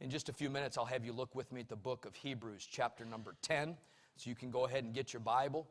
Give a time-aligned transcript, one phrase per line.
[0.00, 2.14] In just a few minutes, I'll have you look with me at the book of
[2.14, 3.76] Hebrews, chapter number 10.
[4.16, 5.66] So you can go ahead and get your Bible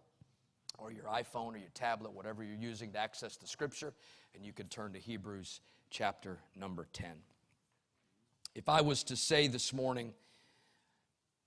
[0.77, 3.91] or your iPhone or your tablet, whatever you're using to access the scripture,
[4.35, 7.09] and you can turn to Hebrews chapter number 10.
[8.53, 10.13] If I was to say this morning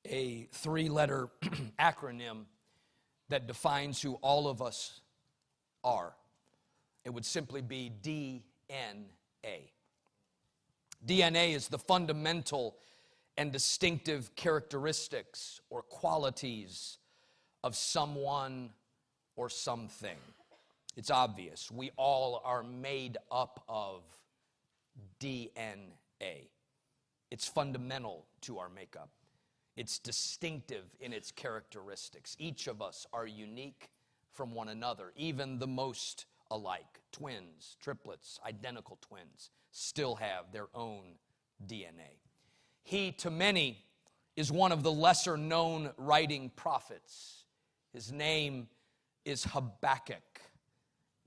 [0.04, 1.28] a three letter
[1.78, 2.46] acronym
[3.28, 5.00] that defines who all of us
[5.84, 6.14] are,
[7.04, 8.40] it would simply be DNA.
[11.06, 12.76] DNA is the fundamental
[13.36, 16.98] and distinctive characteristics or qualities
[17.64, 18.70] of someone
[19.36, 20.16] or something.
[20.96, 21.70] It's obvious.
[21.70, 24.02] We all are made up of
[25.20, 25.88] DNA.
[27.30, 29.08] It's fundamental to our makeup.
[29.76, 32.36] It's distinctive in its characteristics.
[32.38, 33.88] Each of us are unique
[34.32, 37.00] from one another, even the most alike.
[37.11, 41.16] Twins, triplets, identical twins still have their own
[41.66, 42.20] DNA.
[42.83, 43.84] He, to many,
[44.36, 47.44] is one of the lesser known writing prophets.
[47.92, 48.68] His name
[49.24, 50.40] is Habakkuk.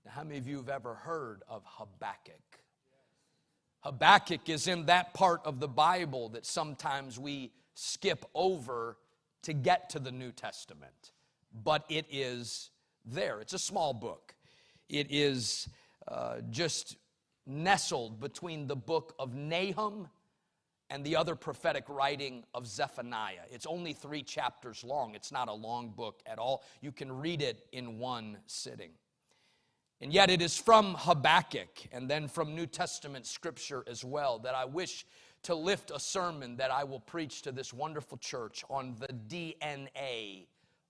[0.05, 2.41] Now, how many of you have ever heard of Habakkuk?
[3.81, 8.97] Habakkuk is in that part of the Bible that sometimes we skip over
[9.44, 11.11] to get to the New Testament,
[11.63, 12.72] but it is
[13.05, 13.39] there.
[13.41, 14.34] It's a small book.
[14.89, 15.67] It is
[16.08, 16.97] uh, just
[17.45, 20.08] nestled between the book of Nahum
[20.89, 23.41] and the other prophetic writing of Zephaniah.
[23.52, 25.16] It's only three chapters long.
[25.16, 26.63] It's not a long book at all.
[26.81, 28.91] You can read it in one sitting.
[30.02, 34.53] And yet, it is from Habakkuk and then from New Testament scripture as well that
[34.53, 35.06] I wish
[35.44, 40.47] to lift a sermon that I will preach to this wonderful church on the DNA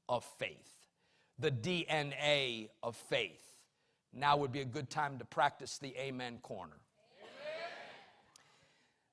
[0.09, 0.73] of faith.
[1.39, 3.54] The DNA of faith.
[4.16, 6.77] Now would be a good time to practice the Amen corner.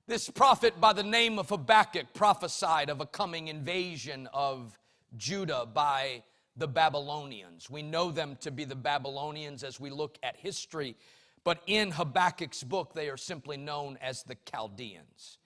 [0.06, 4.78] This prophet by the name of Habakkuk prophesied of a coming invasion of
[5.16, 6.22] Judah by
[6.56, 7.68] the Babylonians.
[7.70, 10.96] We know them to be the Babylonians as we look at history,
[11.44, 15.38] but in Habakkuk's book, they are simply known as the Chaldeans.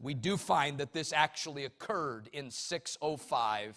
[0.00, 3.76] We do find that this actually occurred in 605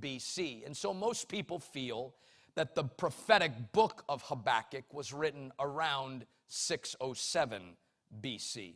[0.00, 0.64] BC.
[0.64, 2.14] And so most people feel
[2.56, 7.76] that the prophetic book of Habakkuk was written around 607
[8.20, 8.74] BC.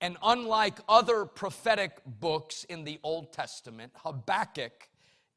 [0.00, 4.88] And unlike other prophetic books in the Old Testament, Habakkuk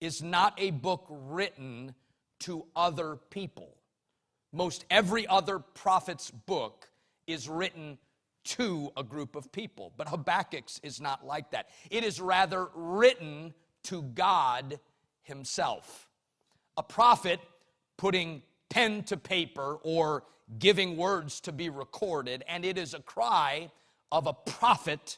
[0.01, 1.93] is not a book written
[2.39, 3.77] to other people.
[4.51, 6.89] Most every other prophet's book
[7.27, 7.97] is written
[8.45, 11.69] to a group of people, but Habakkuk's is not like that.
[11.91, 14.79] It is rather written to God
[15.23, 16.07] Himself.
[16.77, 17.39] A prophet
[17.97, 20.23] putting pen to paper or
[20.59, 23.69] giving words to be recorded, and it is a cry
[24.11, 25.17] of a prophet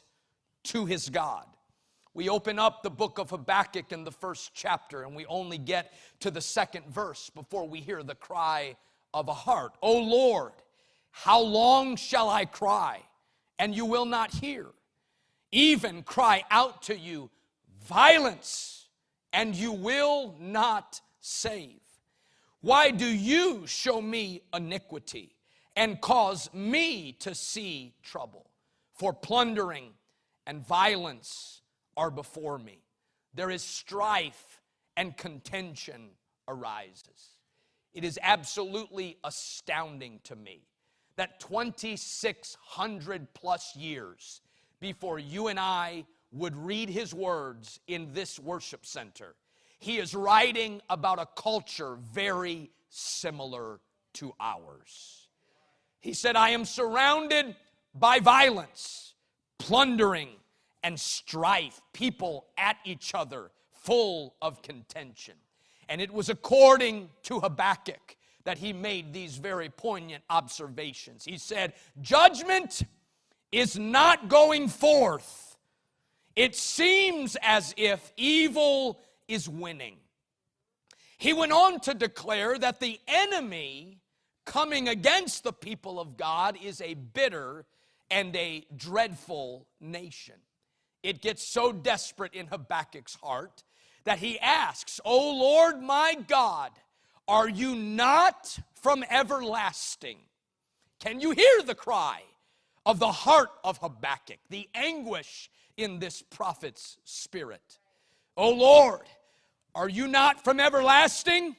[0.64, 1.46] to his God.
[2.12, 5.92] We open up the book of Habakkuk in the first chapter, and we only get
[6.20, 8.76] to the second verse before we hear the cry
[9.14, 9.74] of a heart.
[9.80, 10.52] O Lord,
[11.12, 13.00] how long shall I cry,
[13.58, 14.66] and you will not hear?
[15.52, 17.30] Even cry out to you
[17.84, 18.88] violence,
[19.32, 21.80] and you will not save.
[22.60, 25.34] Why do you show me iniquity
[25.76, 28.50] and cause me to see trouble?
[29.00, 29.94] for plundering
[30.46, 31.62] and violence
[31.96, 32.82] are before me.
[33.32, 34.60] There is strife
[34.94, 36.10] and contention
[36.46, 37.38] arises.
[37.94, 40.66] It is absolutely astounding to me
[41.16, 44.42] that 2,600 plus years
[44.80, 49.34] before you and I would read his words in this worship center,
[49.80, 53.80] he is writing about a culture very similar
[54.14, 55.28] to ours.
[56.00, 57.56] He said, I am surrounded
[57.94, 59.14] by violence,
[59.58, 60.28] plundering,
[60.82, 65.34] and strife, people at each other, full of contention.
[65.88, 71.24] And it was according to Habakkuk that he made these very poignant observations.
[71.24, 72.82] He said, Judgment
[73.50, 75.56] is not going forth.
[76.36, 79.00] It seems as if evil
[79.30, 79.96] is winning.
[81.18, 83.98] He went on to declare that the enemy
[84.44, 87.64] coming against the people of God is a bitter
[88.10, 90.34] and a dreadful nation.
[91.02, 93.62] It gets so desperate in Habakkuk's heart
[94.04, 96.72] that he asks, O Lord my God,
[97.28, 100.18] are you not from everlasting?
[100.98, 102.22] Can you hear the cry
[102.84, 107.78] of the heart of Habakkuk, the anguish in this prophet's spirit?
[108.36, 109.02] O Lord,
[109.74, 111.56] are you not from everlasting?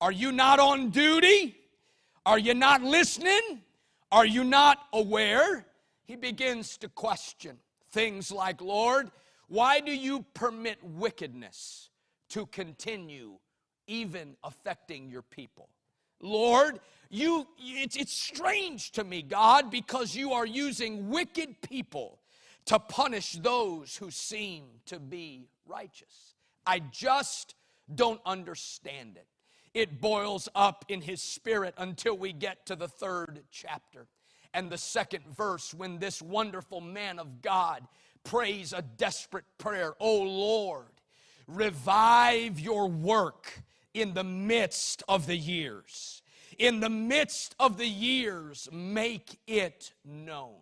[0.00, 1.56] Are you not on duty?
[2.26, 3.62] Are you not listening?
[4.12, 5.66] Are you not aware?
[6.10, 7.56] he begins to question
[7.92, 9.12] things like, Lord,
[9.46, 11.88] why do you permit wickedness
[12.30, 13.34] to continue
[13.86, 15.68] even affecting your people?
[16.20, 22.18] Lord, you it's, it's strange to me, God, because you are using wicked people
[22.64, 26.29] to punish those who seem to be righteous.
[26.70, 27.56] I just
[27.92, 29.26] don't understand it.
[29.74, 34.06] It boils up in his spirit until we get to the third chapter
[34.54, 37.82] and the second verse when this wonderful man of God
[38.22, 40.92] prays a desperate prayer Oh Lord,
[41.48, 43.62] revive your work
[43.92, 46.22] in the midst of the years.
[46.56, 50.60] In the midst of the years, make it known.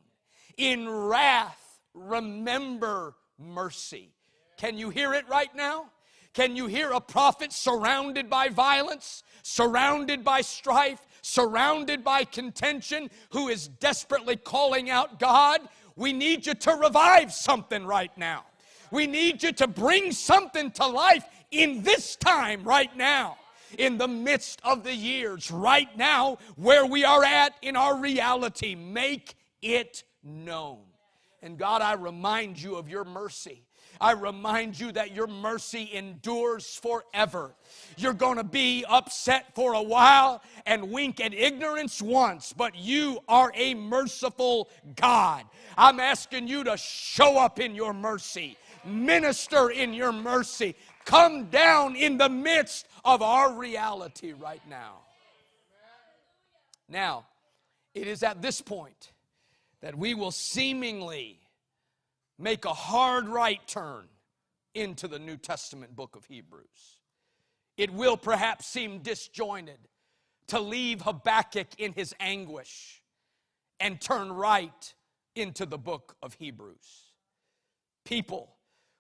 [0.56, 4.14] In wrath, remember mercy.
[4.56, 5.90] Can you hear it right now?
[6.38, 13.49] Can you hear a prophet surrounded by violence, surrounded by strife, surrounded by contention, who
[13.49, 15.62] is desperately calling out, God,
[15.96, 18.44] we need you to revive something right now.
[18.93, 23.37] We need you to bring something to life in this time right now,
[23.76, 28.76] in the midst of the years, right now, where we are at in our reality.
[28.76, 30.82] Make it known.
[31.43, 33.64] And God, I remind you of your mercy.
[34.00, 37.54] I remind you that your mercy endures forever.
[37.96, 43.18] You're going to be upset for a while and wink at ignorance once, but you
[43.28, 45.44] are a merciful God.
[45.76, 51.96] I'm asking you to show up in your mercy, minister in your mercy, come down
[51.96, 54.96] in the midst of our reality right now.
[56.88, 57.26] Now,
[57.94, 59.12] it is at this point
[59.80, 61.38] that we will seemingly
[62.38, 64.06] make a hard right turn
[64.75, 67.00] into the New Testament book of Hebrews.
[67.76, 69.79] It will perhaps seem disjointed
[70.49, 73.02] to leave Habakkuk in his anguish
[73.81, 74.94] and turn right
[75.35, 77.12] into the book of Hebrews.
[78.05, 78.55] People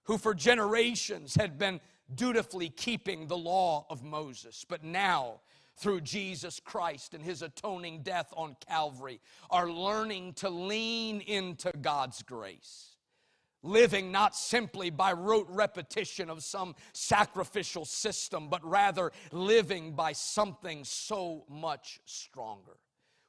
[0.04, 1.80] who for generations had been
[2.14, 5.40] dutifully keeping the law of Moses, but now
[5.76, 9.20] through Jesus Christ and his atoning death on Calvary
[9.50, 12.97] are learning to lean into God's grace
[13.62, 20.84] living not simply by rote repetition of some sacrificial system, but rather living by something
[20.84, 22.76] so much stronger.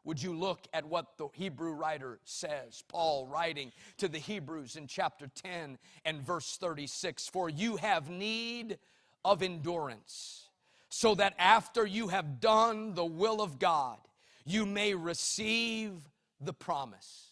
[0.06, 2.84] Would you look at what the Hebrew writer says?
[2.88, 8.80] Paul writing to the Hebrews in chapter 10 and verse 36 For you have need
[9.26, 10.48] of endurance,
[10.90, 13.98] so that after you have done the will of God,
[14.46, 15.92] you may receive
[16.40, 17.29] the promise.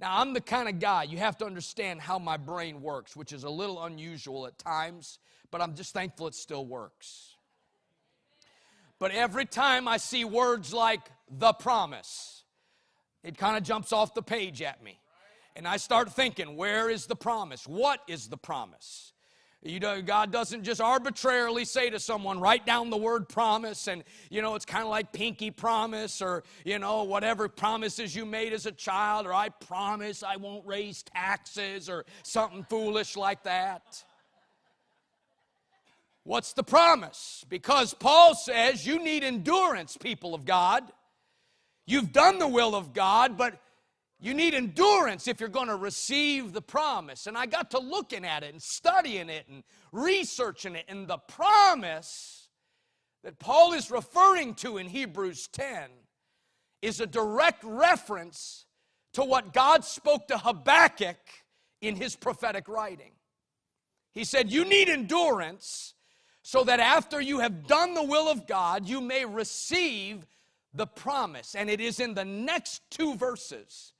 [0.00, 3.34] Now, I'm the kind of guy, you have to understand how my brain works, which
[3.34, 5.18] is a little unusual at times,
[5.50, 7.36] but I'm just thankful it still works.
[8.98, 12.44] But every time I see words like the promise,
[13.22, 14.98] it kind of jumps off the page at me.
[15.54, 17.66] And I start thinking, where is the promise?
[17.66, 19.09] What is the promise?
[19.62, 24.04] You know, God doesn't just arbitrarily say to someone, write down the word promise, and
[24.30, 28.54] you know, it's kind of like pinky promise, or you know, whatever promises you made
[28.54, 34.02] as a child, or I promise I won't raise taxes, or something foolish like that.
[36.24, 37.44] What's the promise?
[37.50, 40.84] Because Paul says you need endurance, people of God.
[41.86, 43.60] You've done the will of God, but
[44.20, 47.26] you need endurance if you're going to receive the promise.
[47.26, 49.62] And I got to looking at it and studying it and
[49.92, 50.84] researching it.
[50.88, 52.48] And the promise
[53.24, 55.88] that Paul is referring to in Hebrews 10
[56.82, 58.66] is a direct reference
[59.14, 61.16] to what God spoke to Habakkuk
[61.80, 63.12] in his prophetic writing.
[64.12, 65.94] He said, You need endurance
[66.42, 70.26] so that after you have done the will of God, you may receive
[70.74, 71.54] the promise.
[71.54, 73.94] And it is in the next two verses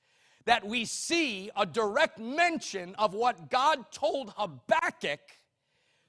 [0.50, 5.20] that we see a direct mention of what God told Habakkuk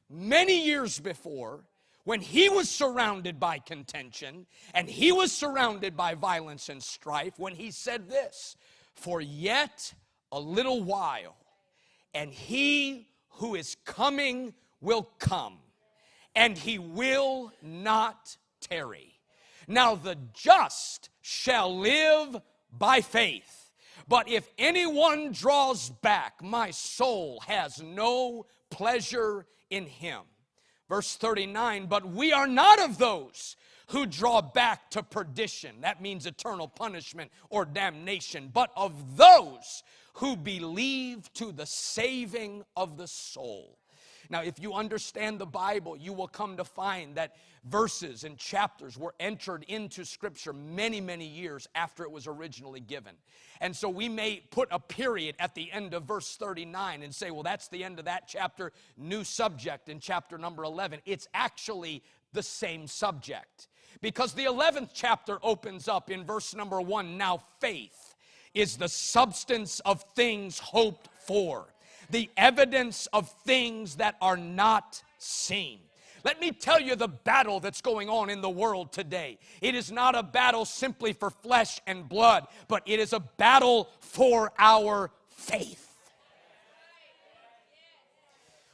[0.09, 1.59] many years before
[2.05, 7.53] when he was surrounded by contention and he was surrounded by violence and strife when
[7.53, 8.55] he said this
[8.95, 9.93] For yet
[10.31, 11.35] a little while,
[12.15, 15.59] and he who is coming will come,
[16.35, 19.19] and he will not tarry.
[19.67, 22.41] Now the just shall live
[22.75, 23.60] by faith.
[24.07, 30.21] But if anyone draws back, my soul has no pleasure in him.
[30.89, 33.55] Verse 39 But we are not of those
[33.87, 35.81] who draw back to perdition.
[35.81, 39.83] That means eternal punishment or damnation, but of those
[40.15, 43.77] who believe to the saving of the soul.
[44.31, 47.35] Now, if you understand the Bible, you will come to find that
[47.65, 53.13] verses and chapters were entered into Scripture many, many years after it was originally given.
[53.59, 57.29] And so we may put a period at the end of verse 39 and say,
[57.29, 61.01] well, that's the end of that chapter, new subject in chapter number 11.
[61.05, 63.67] It's actually the same subject.
[63.99, 68.15] Because the 11th chapter opens up in verse number 1 Now faith
[68.53, 71.67] is the substance of things hoped for,
[72.11, 75.79] the evidence of things that are not seen.
[76.23, 79.39] Let me tell you the battle that's going on in the world today.
[79.59, 83.89] It is not a battle simply for flesh and blood, but it is a battle
[83.99, 85.87] for our faith.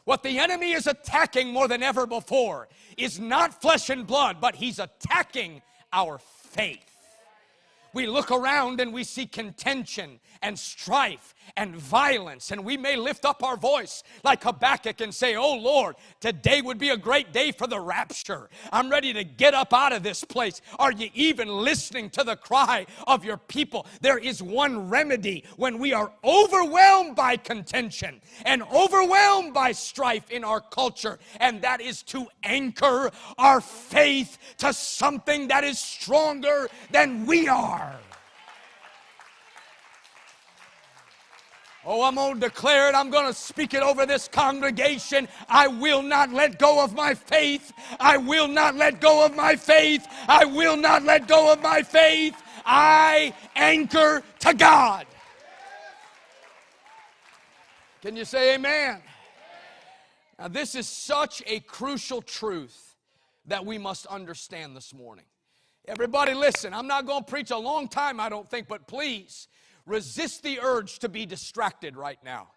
[0.03, 4.55] What the enemy is attacking more than ever before is not flesh and blood, but
[4.55, 6.96] he's attacking our faith.
[7.97, 12.51] We look around and we see contention and strife and violence.
[12.51, 16.77] And we may lift up our voice like Habakkuk and say, Oh Lord, today would
[16.77, 18.51] be a great day for the rapture.
[18.71, 20.61] I'm ready to get up out of this place.
[20.77, 23.87] Are you even listening to the cry of your people?
[24.01, 30.43] There is one remedy when we are overwhelmed by contention and overwhelmed by strife in
[30.43, 37.25] our culture, and that is to anchor our faith to something that is stronger than
[37.25, 37.86] we are.
[41.89, 42.95] Oh, I'm going to declare it.
[42.95, 45.25] I'm going to speak it over this congregation.
[45.47, 47.71] I will not let go of my faith.
[47.97, 50.05] I will not let go of my faith.
[50.27, 52.35] I will not let go of my faith.
[52.65, 55.05] I anchor to God.
[58.01, 59.01] Can you say amen?
[60.37, 62.97] Now, this is such a crucial truth
[63.45, 65.25] that we must understand this morning.
[65.87, 66.73] Everybody, listen.
[66.73, 69.47] I'm not going to preach a long time, I don't think, but please
[69.87, 72.49] resist the urge to be distracted right now.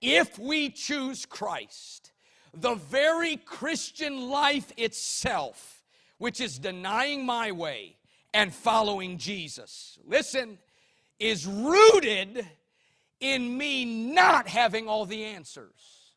[0.00, 2.12] If we choose Christ,
[2.54, 5.82] the very Christian life itself,
[6.18, 7.96] which is denying my way
[8.32, 10.58] and following Jesus, listen,
[11.18, 12.46] is rooted
[13.20, 16.12] in me not having all the answers.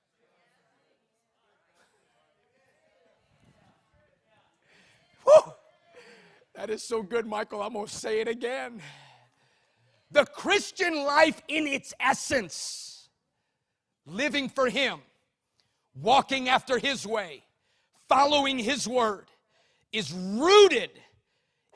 [5.24, 5.54] Whew.
[6.56, 7.62] That is so good, Michael.
[7.62, 8.82] I'm going to say it again.
[10.12, 13.10] The Christian life in its essence,
[14.06, 15.00] living for Him,
[15.94, 17.44] walking after His way,
[18.08, 19.28] following His word,
[19.92, 20.92] is rooted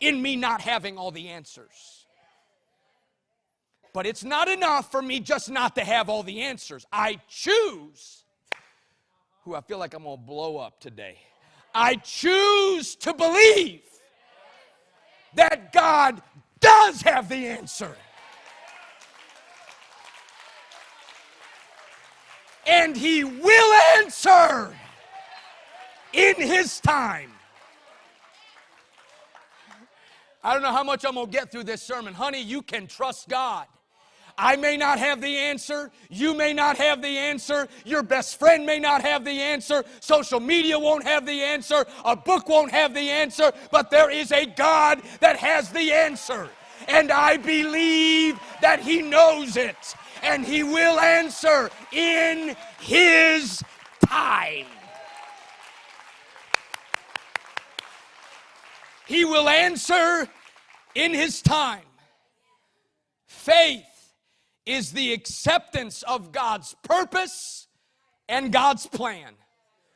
[0.01, 2.05] in me not having all the answers.
[3.93, 6.85] But it's not enough for me just not to have all the answers.
[6.91, 8.23] I choose,
[9.43, 11.19] who I feel like I'm gonna blow up today.
[11.75, 13.81] I choose to believe
[15.35, 16.21] that God
[16.59, 17.95] does have the answer.
[22.65, 24.75] And he will answer
[26.13, 27.31] in his time.
[30.43, 32.13] I don't know how much I'm going to get through this sermon.
[32.13, 33.65] Honey, you can trust God.
[34.37, 35.91] I may not have the answer.
[36.09, 37.67] You may not have the answer.
[37.85, 39.85] Your best friend may not have the answer.
[39.99, 41.85] Social media won't have the answer.
[42.03, 43.51] A book won't have the answer.
[43.71, 46.49] But there is a God that has the answer.
[46.87, 53.61] And I believe that He knows it and he will answer in his
[54.05, 54.65] time.
[59.05, 60.27] He will answer
[60.95, 61.83] in his time.
[63.27, 63.83] Faith
[64.65, 67.67] is the acceptance of God's purpose
[68.29, 69.33] and God's plan.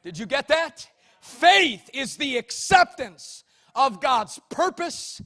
[0.04, 0.88] Did you get that?
[1.22, 5.22] Faith is the acceptance of God's purpose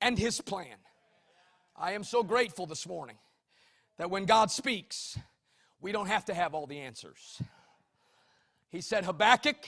[0.00, 0.76] and his plan.
[1.76, 3.16] I am so grateful this morning
[3.98, 5.18] that when God speaks,
[5.80, 7.40] we don't have to have all the answers.
[8.70, 9.66] He said, Habakkuk,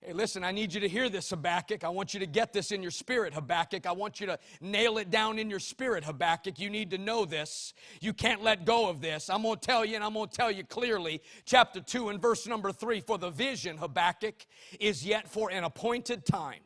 [0.00, 1.84] hey, listen, I need you to hear this, Habakkuk.
[1.84, 3.84] I want you to get this in your spirit, Habakkuk.
[3.84, 6.58] I want you to nail it down in your spirit, Habakkuk.
[6.58, 7.74] You need to know this.
[8.00, 9.28] You can't let go of this.
[9.28, 11.20] I'm going to tell you, and I'm going to tell you clearly.
[11.44, 14.46] Chapter 2 and verse number 3 For the vision, Habakkuk,
[14.80, 16.60] is yet for an appointed time.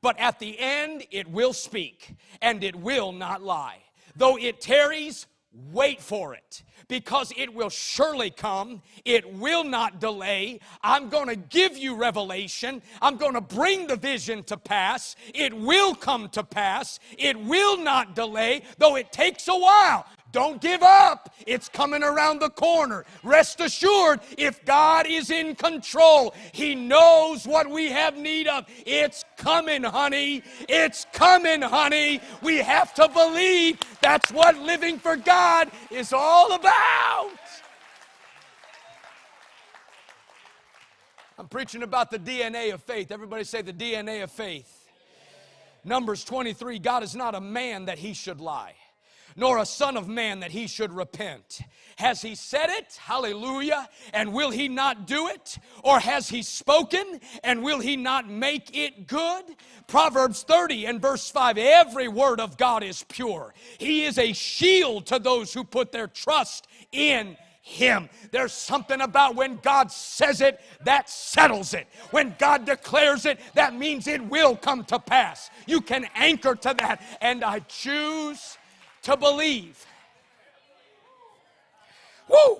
[0.00, 3.82] But at the end, it will speak, and it will not lie.
[4.14, 5.26] Though it tarries,
[5.72, 8.82] Wait for it because it will surely come.
[9.04, 10.60] It will not delay.
[10.82, 12.82] I'm going to give you revelation.
[13.00, 15.16] I'm going to bring the vision to pass.
[15.34, 16.98] It will come to pass.
[17.16, 20.06] It will not delay, though it takes a while.
[20.36, 21.34] Don't give up.
[21.46, 23.06] It's coming around the corner.
[23.22, 28.66] Rest assured, if God is in control, He knows what we have need of.
[28.84, 30.42] It's coming, honey.
[30.68, 32.20] It's coming, honey.
[32.42, 37.30] We have to believe that's what living for God is all about.
[41.38, 43.10] I'm preaching about the DNA of faith.
[43.10, 44.86] Everybody say the DNA of faith.
[45.82, 48.74] Numbers 23 God is not a man that he should lie,
[49.36, 51.60] nor a son of man that he should repent.
[51.96, 52.98] Has he said it?
[53.00, 53.88] Hallelujah.
[54.12, 55.58] And will he not do it?
[55.82, 59.44] Or has he spoken and will he not make it good?
[59.86, 63.54] Proverbs 30 and verse 5 every word of God is pure.
[63.78, 68.08] He is a shield to those who put their trust in him.
[68.30, 71.88] There's something about when God says it, that settles it.
[72.12, 75.50] When God declares it, that means it will come to pass.
[75.66, 78.56] You can anchor to that, and I choose
[79.06, 79.86] to believe.
[82.28, 82.58] Woo!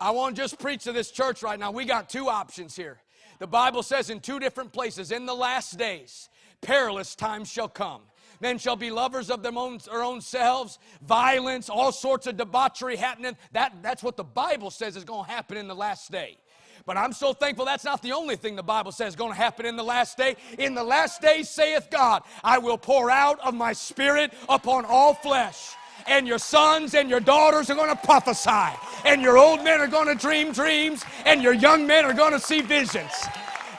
[0.00, 1.70] I won't just preach to this church right now.
[1.70, 2.96] We got two options here.
[3.38, 6.30] The Bible says in two different places, in the last days,
[6.62, 8.00] perilous times shall come.
[8.40, 12.96] Men shall be lovers of their own, their own selves, violence, all sorts of debauchery
[12.96, 13.36] happening.
[13.52, 16.38] That, that's what the Bible says is going to happen in the last day.
[16.86, 19.36] But I'm so thankful that's not the only thing the Bible says is going to
[19.36, 20.36] happen in the last day.
[20.58, 25.14] In the last day, saith God, I will pour out of my spirit upon all
[25.14, 25.74] flesh.
[26.06, 28.76] And your sons and your daughters are going to prophesy.
[29.04, 31.04] And your old men are going to dream dreams.
[31.26, 33.12] And your young men are going to see visions.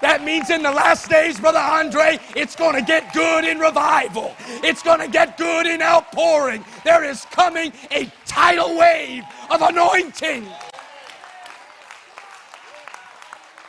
[0.02, 4.36] That means in the last days, Brother Andre, it's going to get good in revival.
[4.64, 6.66] It's going to get good in outpouring.
[6.84, 10.48] There is coming a tidal wave of anointing.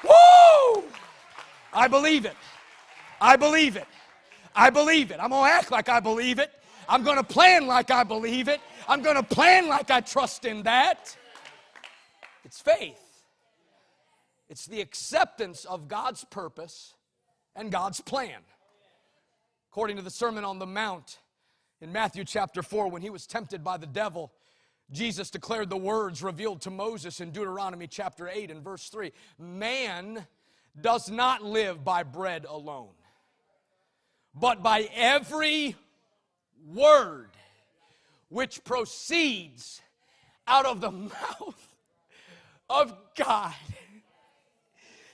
[0.02, 0.84] Woo!
[1.72, 2.36] I believe it.
[3.20, 3.86] I believe it.
[4.54, 5.18] I believe it.
[5.20, 6.50] I'm going to act like I believe it.
[6.88, 8.60] I'm going to plan like I believe it.
[8.88, 11.16] I'm going to plan like I trust in that.
[12.44, 12.98] It's faith.
[14.48, 16.94] It's the acceptance of God's purpose
[17.56, 18.40] and God's plan.
[19.70, 21.18] According to the Sermon on the Mount
[21.80, 24.32] in Matthew chapter 4, when he was tempted by the devil,
[24.90, 30.26] Jesus declared the words revealed to Moses in Deuteronomy chapter 8 and verse 3 Man
[30.80, 32.94] does not live by bread alone,
[34.34, 35.76] but by every
[36.66, 37.30] word
[38.28, 39.82] which proceeds
[40.46, 41.76] out of the mouth
[42.70, 43.54] of God.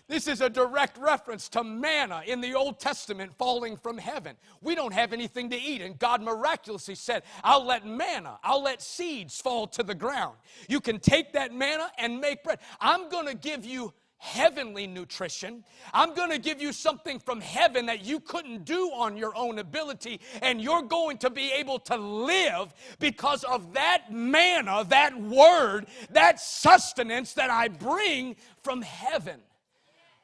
[0.09, 4.37] This is a direct reference to manna in the Old Testament falling from heaven.
[4.63, 8.81] We don't have anything to eat, and God miraculously said, I'll let manna, I'll let
[8.81, 10.37] seeds fall to the ground.
[10.67, 12.59] You can take that manna and make bread.
[12.81, 15.65] I'm going to give you heavenly nutrition.
[15.95, 19.59] I'm going to give you something from heaven that you couldn't do on your own
[19.59, 25.87] ability, and you're going to be able to live because of that manna, that word,
[26.11, 29.41] that sustenance that I bring from heaven.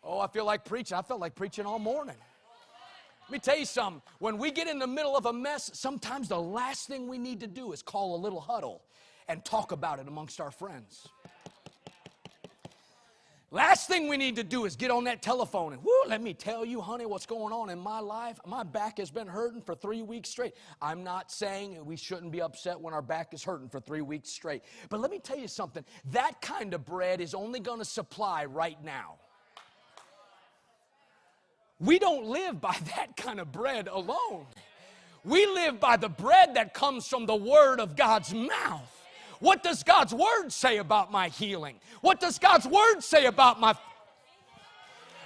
[0.02, 0.98] Oh, I feel like preaching.
[0.98, 2.16] I felt like preaching all morning.
[3.22, 4.02] Let me tell you something.
[4.18, 7.40] When we get in the middle of a mess, sometimes the last thing we need
[7.40, 8.83] to do is call a little huddle
[9.28, 11.09] and talk about it amongst our friends.
[13.54, 16.34] Last thing we need to do is get on that telephone and, whoo, let me
[16.34, 18.40] tell you, honey, what's going on in my life.
[18.44, 20.54] My back has been hurting for three weeks straight.
[20.82, 24.28] I'm not saying we shouldn't be upset when our back is hurting for three weeks
[24.28, 24.62] straight.
[24.88, 28.44] But let me tell you something that kind of bread is only going to supply
[28.44, 29.18] right now.
[31.78, 34.46] We don't live by that kind of bread alone.
[35.24, 39.03] We live by the bread that comes from the Word of God's mouth.
[39.44, 41.76] What does God's Word say about my healing?
[42.00, 43.74] What does God's Word say about my.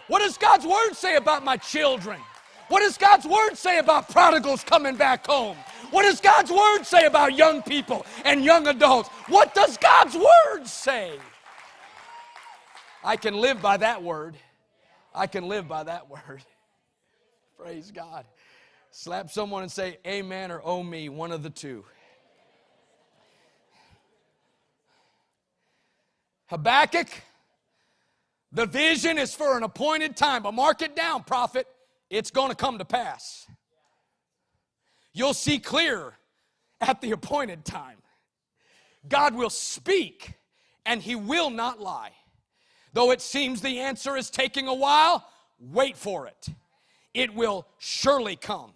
[0.09, 2.19] What does God's Word say about my children?
[2.67, 5.57] What does God's Word say about prodigals coming back home?
[5.93, 9.09] What does God's Word say about young people and young adults?
[9.29, 11.13] What does God's Word say?
[13.05, 14.35] I can live by that Word.
[15.15, 16.43] I can live by that word.
[17.57, 18.25] Praise God.
[18.91, 21.85] Slap someone and say amen or oh me, one of the two.
[26.49, 27.09] Habakkuk,
[28.53, 31.67] the vision is for an appointed time, but mark it down, prophet.
[32.11, 33.47] It's going to come to pass.
[35.13, 36.15] You'll see clear
[36.81, 37.99] at the appointed time.
[39.09, 40.35] God will speak
[40.87, 42.13] and he will not lie.
[42.95, 45.29] Though it seems the answer is taking a while,
[45.61, 46.49] wait for it.
[47.13, 48.73] It will surely come,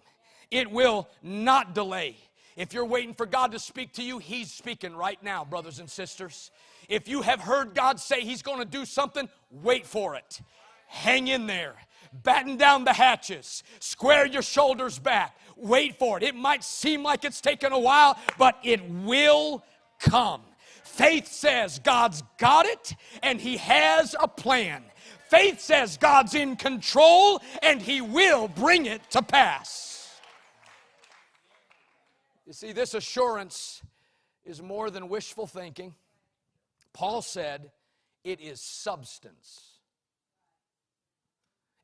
[0.51, 2.17] it will not delay.
[2.55, 5.89] If you're waiting for God to speak to you, He's speaking right now, brothers and
[5.89, 6.51] sisters.
[6.89, 10.41] If you have heard God say He's going to do something, wait for it.
[10.87, 11.75] Hang in there.
[12.23, 13.63] Batten down the hatches.
[13.79, 15.37] Square your shoulders back.
[15.55, 16.23] Wait for it.
[16.23, 19.63] It might seem like it's taken a while, but it will
[19.99, 20.41] come.
[20.83, 22.93] Faith says God's got it
[23.23, 24.83] and He has a plan.
[25.29, 30.19] Faith says God's in control and He will bring it to pass.
[32.45, 33.81] You see, this assurance
[34.45, 35.95] is more than wishful thinking.
[36.93, 37.71] Paul said
[38.23, 39.69] it is substance.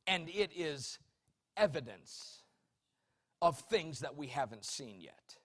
[0.08, 0.98] and it is
[1.56, 2.44] evidence
[3.42, 5.38] of things that we haven't seen yet.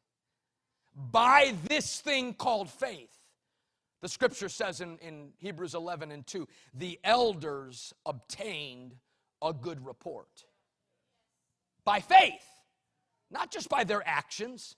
[0.97, 3.15] By this thing called faith,
[4.01, 8.97] the scripture says in, in Hebrews 11 and 2 the elders obtained
[9.43, 10.45] a good report.
[11.85, 12.47] By faith,
[13.31, 14.77] not just by their actions.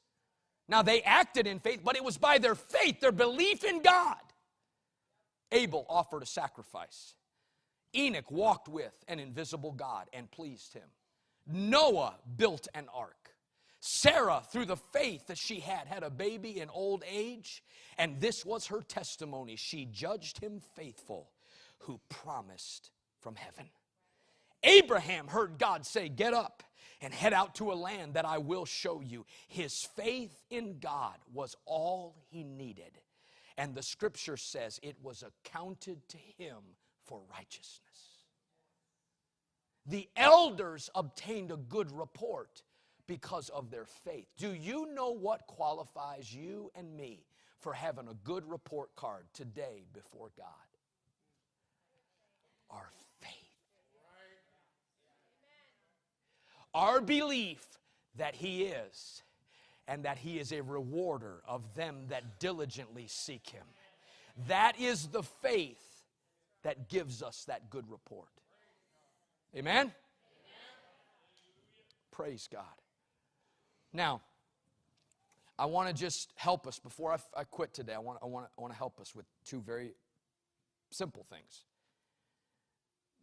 [0.68, 4.16] Now, they acted in faith, but it was by their faith, their belief in God.
[5.52, 7.14] Abel offered a sacrifice.
[7.94, 10.88] Enoch walked with an invisible God and pleased him.
[11.46, 13.35] Noah built an ark.
[13.80, 17.62] Sarah, through the faith that she had, had a baby in old age,
[17.98, 19.54] and this was her testimony.
[19.54, 21.30] She judged him faithful
[21.80, 23.70] who promised from heaven.
[24.64, 26.64] Abraham heard God say, Get up
[27.00, 29.24] and head out to a land that I will show you.
[29.46, 32.98] His faith in God was all he needed.
[33.59, 36.59] And the scripture says it was accounted to him
[37.05, 37.81] for righteousness.
[39.87, 42.62] The elders obtained a good report
[43.07, 44.27] because of their faith.
[44.37, 47.25] Do you know what qualifies you and me
[47.59, 50.47] for having a good report card today before God?
[52.71, 52.88] Our
[53.21, 53.31] faith.
[56.75, 57.64] Our belief
[58.16, 59.23] that He is
[59.88, 63.64] and that He is a rewarder of them that diligently seek Him.
[64.49, 66.05] That is the faith
[66.62, 68.29] that gives us that good report.
[69.55, 69.77] Amen?
[69.77, 69.92] Amen?
[72.11, 72.64] Praise God.
[73.92, 74.20] Now,
[75.59, 77.94] I want to just help us before I, I quit today.
[77.94, 79.94] I want, I, I want to help us with two very
[80.90, 81.64] simple things.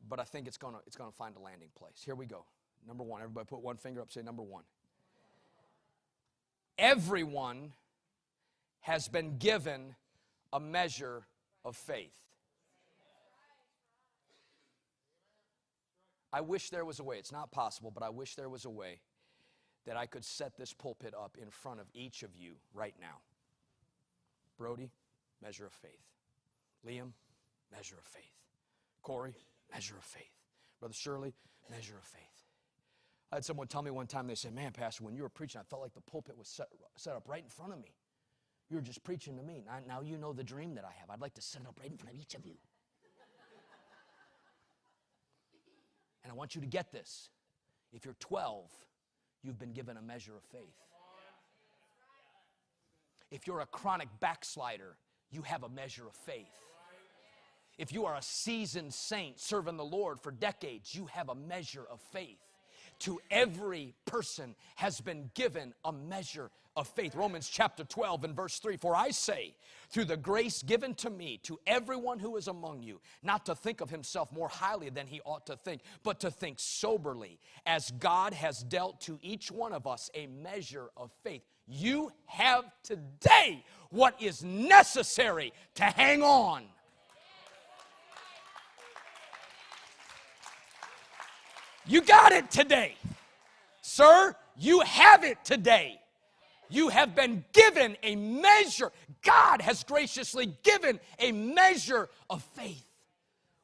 [0.10, 2.02] But I think it's going to it's going to find a landing place.
[2.04, 2.46] Here we go.
[2.88, 3.22] Number one.
[3.22, 4.64] Everybody put one finger up, say number one.
[6.78, 7.74] Everyone
[8.82, 9.96] has been given
[10.52, 11.24] a measure
[11.64, 12.12] of faith.
[16.32, 17.18] I wish there was a way.
[17.18, 19.00] It's not possible, but I wish there was a way
[19.86, 23.20] that I could set this pulpit up in front of each of you right now.
[24.58, 24.90] Brody,
[25.42, 25.92] measure of faith.
[26.88, 27.12] Liam,
[27.72, 28.24] measure of faith.
[29.04, 29.36] Corey,
[29.72, 30.24] measure of faith.
[30.80, 31.34] Brother Shirley,
[31.70, 32.43] measure of faith.
[33.34, 35.60] I had someone tell me one time, they said, Man, Pastor, when you were preaching,
[35.60, 37.96] I felt like the pulpit was set, set up right in front of me.
[38.70, 39.64] You were just preaching to me.
[39.66, 41.10] Now, now you know the dream that I have.
[41.10, 42.54] I'd like to set it up right in front of each of you.
[46.24, 47.32] and I want you to get this.
[47.92, 48.70] If you're 12,
[49.42, 50.78] you've been given a measure of faith.
[53.32, 54.96] If you're a chronic backslider,
[55.32, 56.54] you have a measure of faith.
[57.80, 61.86] If you are a seasoned saint serving the Lord for decades, you have a measure
[61.90, 62.38] of faith.
[63.04, 67.16] To every person has been given a measure of faith.
[67.16, 69.54] Romans chapter 12 and verse 3 For I say,
[69.90, 73.82] through the grace given to me, to everyone who is among you, not to think
[73.82, 78.34] of himself more highly than he ought to think, but to think soberly, as God
[78.34, 81.44] has dealt to each one of us a measure of faith.
[81.68, 86.64] You have today what is necessary to hang on.
[91.86, 92.96] You got it today.
[93.82, 96.00] Sir, you have it today.
[96.70, 98.92] You have been given a measure.
[99.22, 102.86] God has graciously given a measure of faith.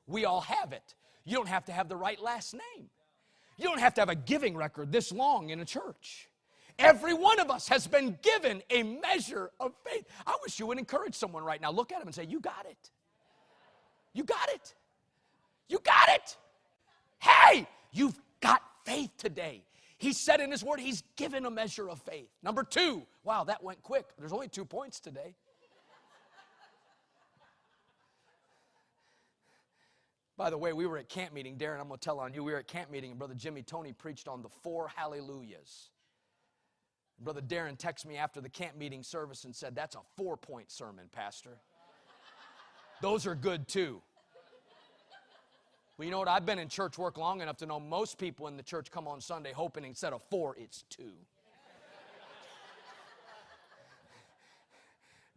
[0.05, 0.95] We all have it.
[1.25, 2.89] You don't have to have the right last name.
[3.57, 6.29] You don't have to have a giving record this long in a church.
[6.77, 10.05] Every one of us has been given a measure of faith.
[10.25, 11.71] I wish you would encourage someone right now.
[11.71, 12.89] Look at him and say, You got it.
[14.13, 14.73] You got it.
[15.67, 16.37] You got it.
[17.19, 19.63] Hey, you've got faith today.
[19.97, 22.29] He said in His Word, He's given a measure of faith.
[22.41, 24.05] Number two, wow, that went quick.
[24.17, 25.35] There's only two points today.
[30.37, 31.57] By the way, we were at camp meeting.
[31.57, 32.45] Darren, I'm going to tell on you.
[32.45, 35.89] We were at camp meeting, and Brother Jimmy Tony preached on the four hallelujahs.
[37.19, 40.71] Brother Darren texted me after the camp meeting service and said, That's a four point
[40.71, 41.57] sermon, Pastor.
[43.01, 44.01] Those are good too.
[45.99, 46.29] Well, you know what?
[46.29, 49.05] I've been in church work long enough to know most people in the church come
[49.05, 51.03] on Sunday hoping instead of four, it's two.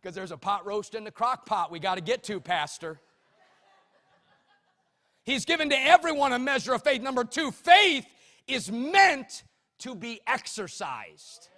[0.01, 3.01] Because there's a pot roast in the crock pot we got to get to, Pastor.
[5.25, 7.03] He's given to everyone a measure of faith.
[7.03, 8.07] Number two, faith
[8.47, 9.43] is meant
[9.81, 11.49] to be exercised.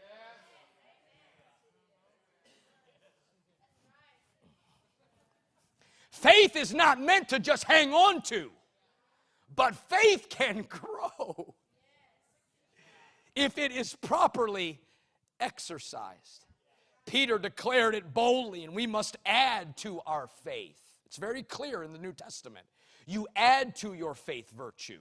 [6.11, 8.51] Faith is not meant to just hang on to.
[9.55, 11.55] But faith can grow
[13.35, 14.81] if it is properly
[15.41, 16.47] exercised.
[17.07, 20.81] Peter declared it boldly, and we must add to our faith.
[21.07, 22.67] It's very clear in the New Testament.
[23.07, 25.01] You add to your faith virtue.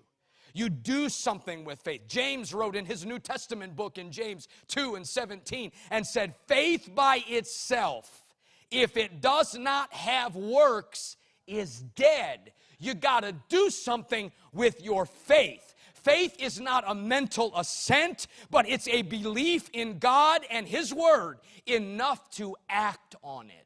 [0.54, 2.02] You do something with faith.
[2.08, 6.90] James wrote in his New Testament book in James 2 and 17 and said, Faith
[6.94, 8.28] by itself,
[8.70, 12.52] if it does not have works, is dead.
[12.80, 15.74] You got to do something with your faith.
[15.94, 21.40] Faith is not a mental assent, but it's a belief in God and His Word
[21.66, 23.64] enough to act on it.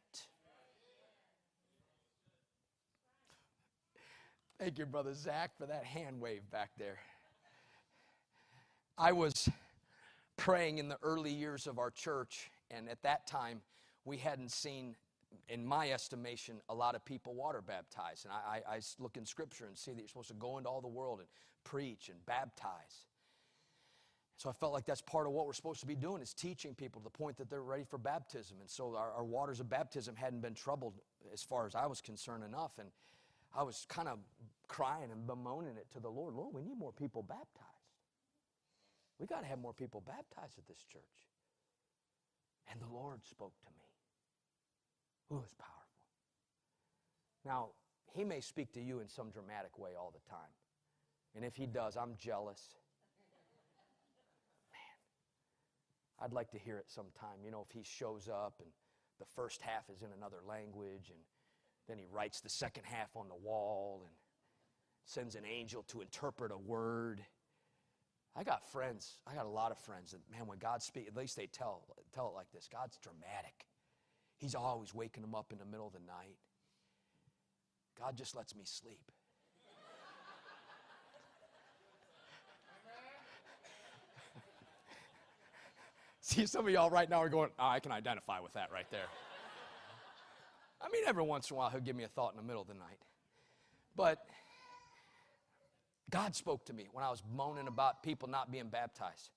[4.59, 6.97] Thank you, Brother Zach, for that hand wave back there.
[8.97, 9.49] I was
[10.35, 13.61] praying in the early years of our church, and at that time,
[14.05, 14.95] we hadn't seen
[15.49, 18.25] in my estimation, a lot of people water baptized.
[18.25, 20.69] And I, I, I, look in scripture and see that you're supposed to go into
[20.69, 21.27] all the world and
[21.63, 23.05] preach and baptize.
[24.37, 26.75] So I felt like that's part of what we're supposed to be doing is teaching
[26.75, 28.57] people to the point that they're ready for baptism.
[28.61, 30.93] And so our, our waters of baptism hadn't been troubled
[31.33, 32.73] as far as I was concerned enough.
[32.77, 32.89] And
[33.55, 34.19] I was kind of
[34.67, 36.35] crying and bemoaning it to the Lord.
[36.35, 37.65] Lord, we need more people baptized.
[39.17, 41.01] We got to have more people baptized at this church.
[42.71, 43.86] And the Lord spoke to me.
[45.31, 45.77] Ooh, it's powerful.
[47.45, 47.69] Now,
[48.13, 50.51] he may speak to you in some dramatic way all the time.
[51.35, 52.75] And if he does, I'm jealous.
[54.71, 57.43] Man, I'd like to hear it sometime.
[57.43, 58.69] You know, if he shows up and
[59.19, 61.19] the first half is in another language and
[61.87, 64.13] then he writes the second half on the wall and
[65.05, 67.21] sends an angel to interpret a word.
[68.35, 71.15] I got friends, I got a lot of friends that, man, when God speaks, at
[71.15, 73.66] least they tell, tell it like this God's dramatic.
[74.37, 76.37] He's always waking them up in the middle of the night.
[77.99, 79.11] God just lets me sleep.
[86.21, 88.85] See, some of y'all right now are going, oh, I can identify with that right
[88.91, 89.07] there.
[90.79, 92.61] I mean, every once in a while, he'll give me a thought in the middle
[92.61, 92.99] of the night.
[93.95, 94.19] But
[96.11, 99.31] God spoke to me when I was moaning about people not being baptized.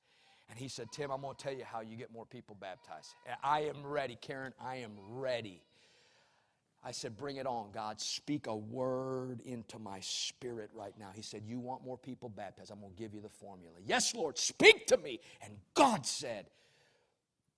[0.50, 3.14] And he said, Tim, I'm going to tell you how you get more people baptized.
[3.42, 4.52] I am ready, Karen.
[4.60, 5.62] I am ready.
[6.82, 8.00] I said, Bring it on, God.
[8.00, 11.10] Speak a word into my spirit right now.
[11.14, 12.72] He said, You want more people baptized?
[12.72, 13.76] I'm going to give you the formula.
[13.84, 15.20] Yes, Lord, speak to me.
[15.42, 16.46] And God said,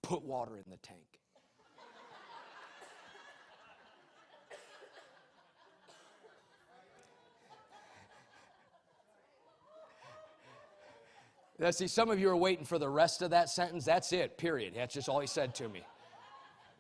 [0.03, 1.22] Put water in the tank.
[11.63, 13.85] Now, see, some of you are waiting for the rest of that sentence.
[13.85, 14.73] That's it, period.
[14.75, 15.83] That's just all he said to me.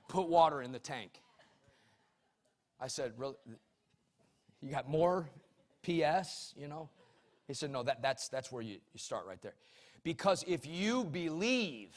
[0.08, 1.22] Put water in the tank.
[2.80, 3.36] I said, really?
[4.60, 5.30] You got more
[5.84, 6.88] PS, you know?
[7.46, 9.54] He said, no, that, that's, that's where you, you start right there.
[10.02, 11.94] Because if you believe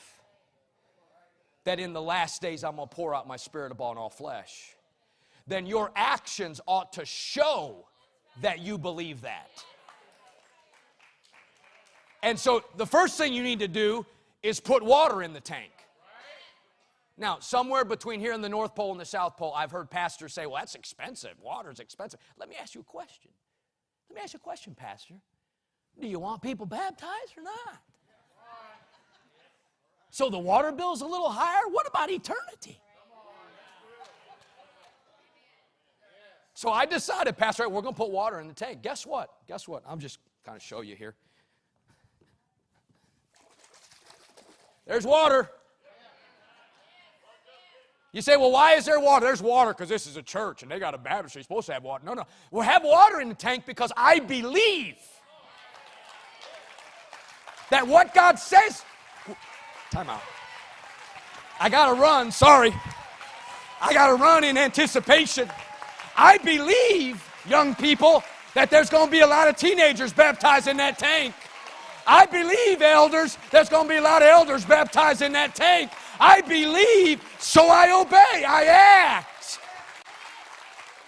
[1.64, 4.76] that in the last days I'm going to pour out my spirit upon all flesh,
[5.48, 7.88] then your actions ought to show
[8.44, 9.50] that you believe that.
[12.26, 14.04] And so the first thing you need to do
[14.42, 15.72] is put water in the tank.
[17.18, 20.34] Now, somewhere between here and the North Pole and the South Pole, I've heard pastors
[20.34, 21.36] say, well, that's expensive.
[21.40, 22.20] Water's expensive.
[22.40, 23.30] Let me ask you a question.
[24.10, 25.14] Let me ask you a question, Pastor.
[26.02, 27.80] Do you want people baptized or not?
[30.10, 31.68] So the water bill's a little higher?
[31.70, 32.82] What about eternity?
[36.56, 38.82] So I decided, Pastor, we're going to put water in the tank.
[38.82, 39.30] Guess what?
[39.48, 39.84] Guess what?
[39.88, 41.14] I'm just kind of show you here.
[44.88, 45.50] There's water.
[48.12, 49.26] You say, well, why is there water?
[49.26, 51.40] There's water because this is a church and they got a baptistry.
[51.40, 52.06] You're supposed to have water.
[52.06, 52.24] No, no.
[52.50, 54.96] We'll have water in the tank because I believe
[57.72, 58.84] that what God says.
[59.92, 60.22] Time out.
[61.60, 62.32] I got to run.
[62.32, 62.74] Sorry.
[63.82, 65.50] I got to run in anticipation.
[66.16, 70.78] I believe, young people, that there's going to be a lot of teenagers baptized in
[70.78, 71.36] that tank.
[72.08, 75.92] I believe, elders, there's going to be a lot of elders baptized in that tank.
[76.20, 79.60] I believe, so I obey, I act.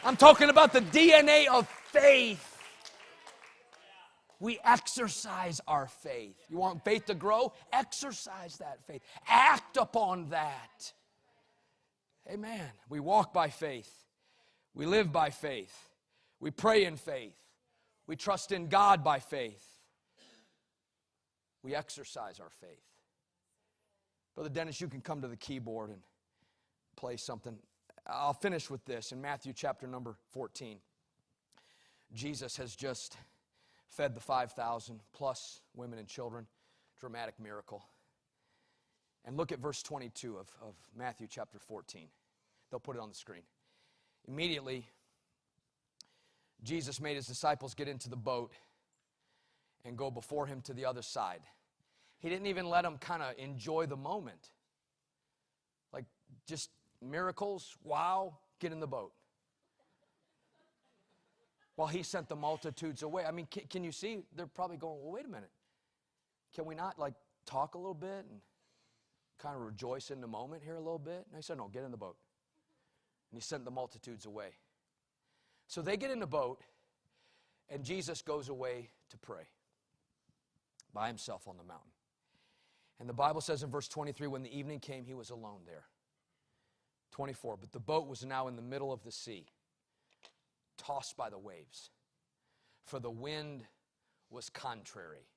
[0.03, 2.43] I'm talking about the DNA of faith.
[4.39, 6.35] We exercise our faith.
[6.49, 7.53] You want faith to grow?
[7.73, 9.01] Exercise that faith.
[9.27, 10.93] Act upon that.
[12.31, 12.69] Amen.
[12.89, 13.91] We walk by faith.
[14.73, 15.75] We live by faith.
[16.39, 17.35] We pray in faith.
[18.05, 19.76] We trust in God by faith
[21.63, 22.83] we exercise our faith.
[24.35, 25.99] Brother Dennis, you can come to the keyboard and
[26.95, 27.57] play something.
[28.05, 30.77] I'll finish with this in Matthew chapter number 14.
[32.13, 33.17] Jesus has just
[33.89, 36.45] fed the 5,000 plus women and children.
[36.99, 37.83] Dramatic miracle.
[39.25, 42.07] And look at verse 22 of, of Matthew chapter 14.
[42.69, 43.43] They'll put it on the screen.
[44.27, 44.87] Immediately,
[46.63, 48.51] Jesus made his disciples get into the boat
[49.87, 51.39] and go before him to the other side.
[52.19, 54.49] He didn't even let him kind of enjoy the moment.
[55.93, 56.05] Like,
[56.45, 56.69] just
[57.01, 59.13] miracles, wow, get in the boat.
[61.77, 63.23] Well, he sent the multitudes away.
[63.23, 64.23] I mean, can, can, you see?
[64.35, 65.51] They're probably going, well, wait a minute.
[66.53, 67.13] Can we not, like,
[67.45, 68.41] talk a little bit and
[69.39, 71.25] kind of rejoice in the moment here a little bit?
[71.29, 72.17] And he said, no, get in the boat.
[73.31, 74.49] And he sent the multitudes away.
[75.67, 76.61] So they get in the boat,
[77.69, 79.43] and Jesus goes away to pray
[80.93, 81.91] by himself on the mountain.
[82.99, 85.85] And the Bible says in verse 23 when the evening came, he was alone there.
[87.11, 89.45] 24, but the boat was now in the middle of the sea
[90.77, 91.89] tossed by the waves,
[92.85, 93.63] for the wind
[94.29, 95.27] was contrary.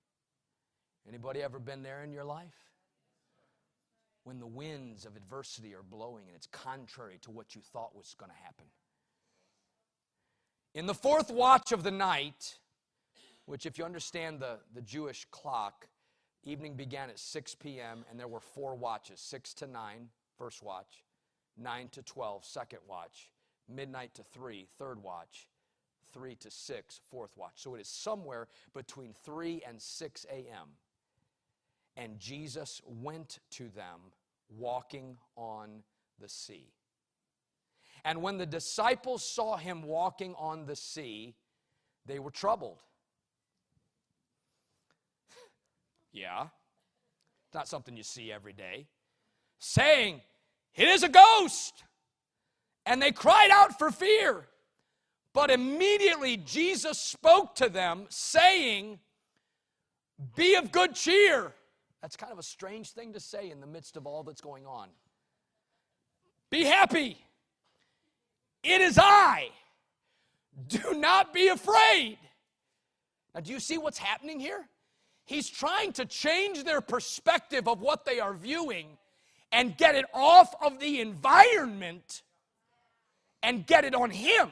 [1.09, 2.55] Anybody ever been there in your life?
[4.25, 8.15] When the winds of adversity are blowing and it's contrary to what you thought was
[8.19, 8.67] going to happen.
[10.75, 12.59] In the fourth watch of the night,
[13.51, 15.89] which, if you understand the, the Jewish clock,
[16.45, 20.07] evening began at 6 p.m., and there were four watches 6 to 9,
[20.39, 21.03] first watch,
[21.59, 23.33] 9 to 12, second watch,
[23.69, 25.49] midnight to 3, third watch,
[26.13, 27.55] 3 to 6, fourth watch.
[27.57, 30.69] So it is somewhere between 3 and 6 a.m.
[31.97, 34.13] And Jesus went to them
[34.49, 35.83] walking on
[36.21, 36.69] the sea.
[38.05, 41.35] And when the disciples saw him walking on the sea,
[42.07, 42.85] they were troubled.
[46.13, 48.87] Yeah, it's not something you see every day.
[49.59, 50.21] Saying,
[50.75, 51.85] It is a ghost!
[52.87, 54.47] and they cried out for fear.
[55.33, 58.99] But immediately Jesus spoke to them, saying,
[60.35, 61.53] Be of good cheer.
[62.03, 64.67] That's kind of a strange thing to say in the midst of all that's going
[64.67, 64.89] on.
[66.51, 67.19] Be happy.
[68.65, 69.51] It is I.
[70.67, 72.19] Do not be afraid.
[73.35, 74.67] Now, do you see what's happening here?
[75.31, 78.99] He's trying to change their perspective of what they are viewing
[79.53, 82.23] and get it off of the environment
[83.41, 84.51] and get it on him.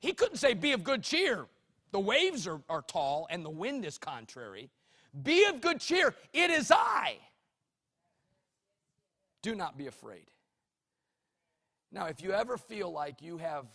[0.00, 1.46] He couldn't say, Be of good cheer.
[1.92, 4.70] The waves are, are tall and the wind is contrary.
[5.22, 6.16] Be of good cheer.
[6.32, 7.18] It is I.
[9.40, 10.26] Do not be afraid.
[11.92, 13.66] Now, if you ever feel like you have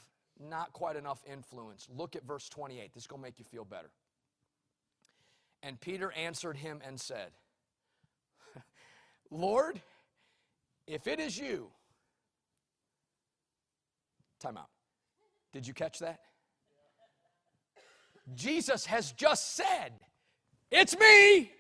[0.42, 2.94] not quite enough influence, look at verse 28.
[2.94, 3.92] This is going to make you feel better.
[5.64, 7.32] And Peter answered him and said,
[9.32, 9.82] Lord,
[10.86, 11.70] if it is you,
[14.40, 14.70] Time out.
[15.52, 16.20] Did you catch that?
[18.36, 19.94] Jesus has just said,
[20.70, 21.52] It's me.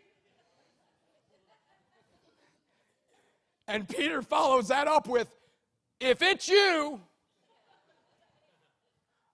[3.68, 5.30] And Peter follows that up with,
[6.00, 7.02] If it's you,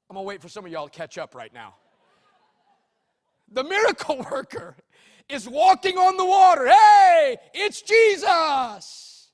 [0.10, 1.76] I'm gonna wait for some of y'all to catch up right now.
[3.54, 4.76] The miracle worker
[5.30, 6.68] is walking on the water.
[6.68, 9.30] Hey, it's Jesus.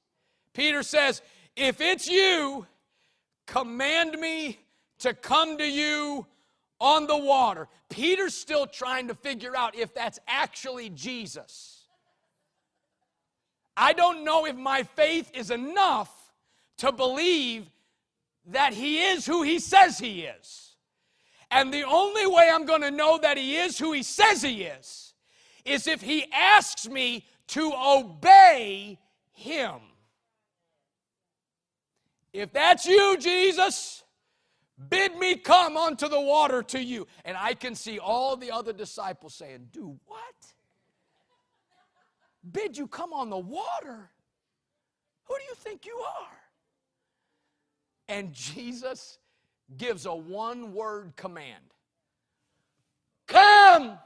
[0.53, 1.21] Peter says,
[1.55, 2.67] If it's you,
[3.47, 4.59] command me
[4.99, 6.27] to come to you
[6.79, 7.67] on the water.
[7.89, 11.85] Peter's still trying to figure out if that's actually Jesus.
[13.75, 16.11] I don't know if my faith is enough
[16.77, 17.69] to believe
[18.47, 20.68] that he is who he says he is.
[21.51, 24.63] And the only way I'm going to know that he is who he says he
[24.63, 25.13] is
[25.65, 28.99] is if he asks me to obey
[29.31, 29.79] him.
[32.31, 34.03] If that's you, Jesus,
[34.89, 37.07] bid me come onto the water to you.
[37.25, 40.19] And I can see all the other disciples saying, Do what?
[42.51, 44.09] Bid you come on the water?
[45.25, 46.37] Who do you think you are?
[48.07, 49.18] And Jesus
[49.77, 51.63] gives a one word command
[53.29, 53.99] Come!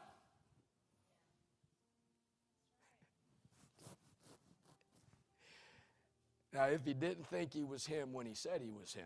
[6.53, 9.05] Now, if he didn't think he was him when he said he was him,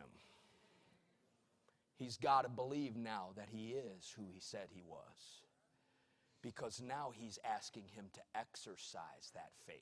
[1.95, 5.43] he's got to believe now that he is who he said he was.
[6.41, 9.77] Because now he's asking him to exercise that faith.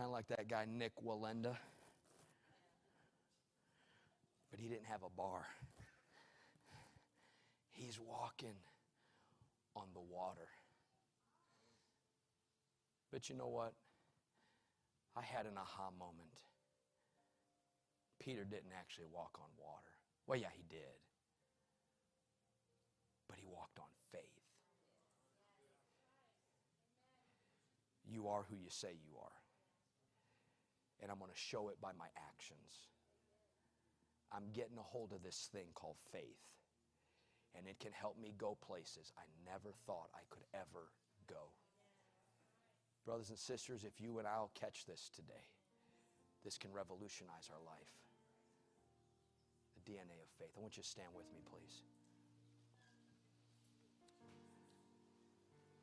[0.00, 1.58] Kind of like that guy, Nik Wallenda.
[4.50, 5.44] but he didn't have a bar.
[7.68, 8.56] He's walking
[9.76, 10.48] on the water.
[13.12, 13.74] But you know what?
[15.14, 16.32] I had an aha moment.
[18.20, 19.92] Peter didn't actually walk on water.
[20.26, 20.96] Well, yeah, he did.
[23.28, 24.22] But he walked on faith.
[28.10, 29.39] you are who you say you are.
[31.02, 32.88] And I'm going to show it by my actions.
[34.32, 36.44] I'm getting a hold of this thing called faith.
[37.56, 40.92] And it can help me go places I never thought I could ever
[41.26, 41.50] go.
[43.04, 45.48] Brothers and sisters, if you and I'll catch this today,
[46.44, 47.94] this can revolutionize our life.
[49.74, 50.52] The DNA of faith.
[50.56, 51.82] I want you to stand with me, please.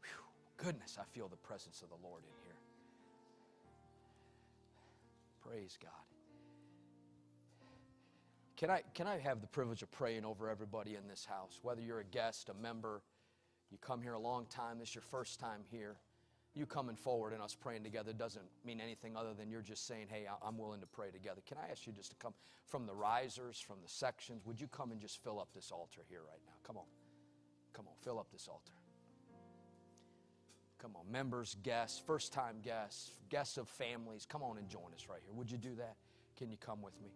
[0.03, 2.66] Whew, goodness, I feel the presence of the Lord in here.
[5.47, 5.91] Praise God.
[8.57, 11.59] Can I, can I have the privilege of praying over everybody in this house?
[11.61, 13.01] Whether you're a guest, a member,
[13.71, 15.97] you come here a long time, this is your first time here
[16.57, 20.07] you coming forward and us praying together doesn't mean anything other than you're just saying,
[20.09, 21.41] hey, I'm willing to pray together.
[21.45, 22.33] Can I ask you just to come
[22.65, 24.45] from the risers, from the sections?
[24.45, 26.53] Would you come and just fill up this altar here right now?
[26.65, 26.85] Come on.
[27.73, 28.73] Come on, fill up this altar.
[30.79, 35.07] Come on, members, guests, first time guests, guests of families, come on and join us
[35.09, 35.33] right here.
[35.33, 35.95] Would you do that?
[36.37, 37.09] Can you come with me?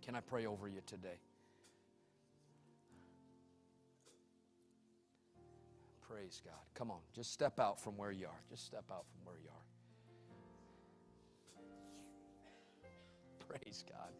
[0.00, 1.18] Can I pray over you today?
[6.08, 6.54] Praise God.
[6.74, 8.40] Come on, just step out from where you are.
[8.50, 9.64] Just step out from where you are.
[13.48, 14.10] Praise God.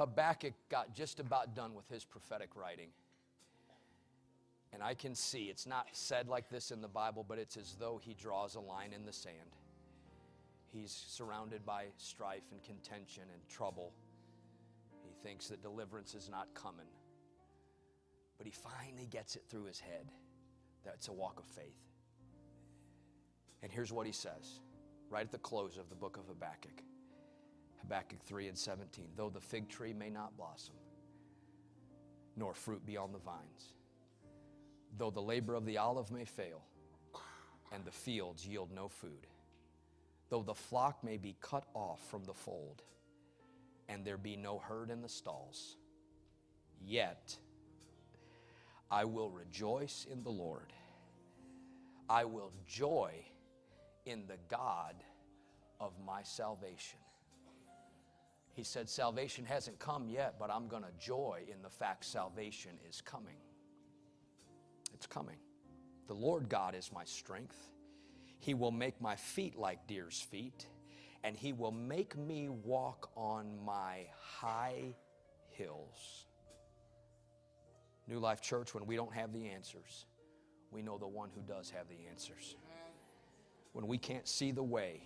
[0.00, 2.88] Habakkuk got just about done with his prophetic writing.
[4.72, 7.76] And I can see, it's not said like this in the Bible, but it's as
[7.78, 9.58] though he draws a line in the sand.
[10.72, 13.92] He's surrounded by strife and contention and trouble
[15.04, 16.86] He thinks that deliverance is not coming.
[18.38, 20.10] But he finally gets it through his head
[20.82, 21.90] that it's a walk of faith.
[23.62, 24.60] And here's what he says
[25.10, 26.84] right at the close of the book of Habakkuk
[27.80, 29.08] Habakkuk 3 and 17.
[29.16, 30.74] Though the fig tree may not blossom,
[32.36, 33.74] nor fruit be on the vines,
[34.96, 36.62] though the labor of the olive may fail,
[37.72, 39.26] and the fields yield no food,
[40.28, 42.82] though the flock may be cut off from the fold,
[43.88, 45.76] and there be no herd in the stalls.
[46.82, 47.36] Yet
[48.90, 50.72] I will rejoice in the Lord.
[52.08, 53.12] I will joy
[54.06, 54.94] in the God
[55.78, 56.98] of my salvation.
[58.60, 62.72] He said, Salvation hasn't come yet, but I'm going to joy in the fact salvation
[62.86, 63.38] is coming.
[64.92, 65.38] It's coming.
[66.08, 67.56] The Lord God is my strength.
[68.38, 70.66] He will make my feet like deer's feet
[71.24, 74.94] and he will make me walk on my high
[75.48, 76.26] hills.
[78.06, 80.04] New Life Church, when we don't have the answers,
[80.70, 82.56] we know the one who does have the answers.
[83.72, 85.00] When we can't see the way,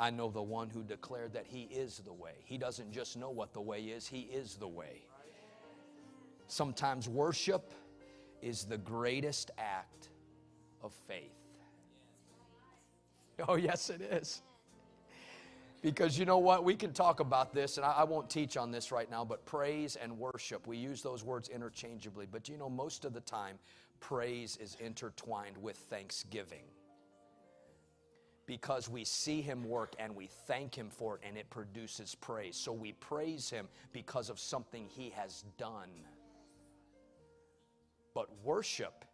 [0.00, 2.34] I know the one who declared that he is the way.
[2.44, 5.02] He doesn't just know what the way is, he is the way.
[6.46, 7.72] Sometimes worship
[8.40, 10.08] is the greatest act
[10.82, 11.32] of faith.
[13.46, 14.42] Oh, yes, it is.
[15.80, 16.64] Because you know what?
[16.64, 19.94] We can talk about this, and I, won't teach on this right now, but praise
[19.94, 22.26] and worship, we use those words interchangeably.
[22.30, 23.58] But you know, most of the time,
[24.00, 26.64] praise is intertwined with thanksgiving.
[28.48, 32.56] Because we see Him work and we thank Him for it, and it produces praise.
[32.56, 35.90] So we praise Him because of something He has done.
[38.14, 39.04] But worship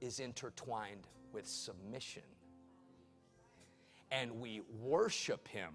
[0.00, 2.24] is intertwined with submission.
[4.10, 5.70] And we worship Him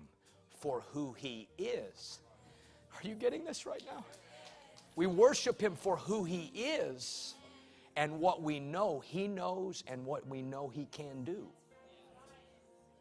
[0.59, 2.19] for who He is.
[2.93, 4.03] Are you getting this right now?
[4.97, 7.35] We worship Him for who He is
[7.95, 11.47] and what we know He knows and what we know He can do.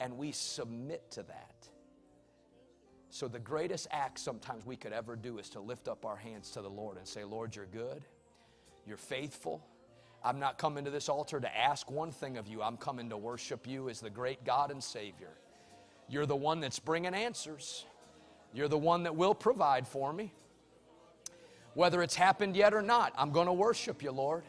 [0.04, 1.68] And we submit to that.
[3.08, 6.50] So, the greatest act sometimes we could ever do is to lift up our hands
[6.50, 8.04] to the Lord and say, Lord, you're good,
[8.86, 9.64] you're faithful.
[10.22, 12.60] I'm not coming to this altar to ask one thing of you.
[12.60, 15.30] I'm coming to worship you as the great God and Savior.
[16.06, 17.86] You're the one that's bringing answers.
[18.52, 20.34] You're the one that will provide for me.
[21.72, 24.44] Whether it's happened yet or not, I'm going to worship you, Lord.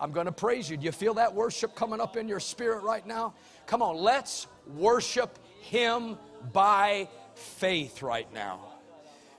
[0.00, 0.76] I'm going to praise you.
[0.76, 3.34] Do you feel that worship coming up in your spirit right now?
[3.66, 6.18] Come on, let's worship Him
[6.52, 8.60] by faith right now.